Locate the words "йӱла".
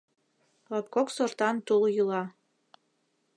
1.95-2.23